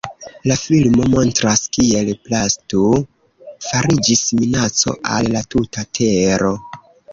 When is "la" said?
0.51-0.55, 5.37-5.47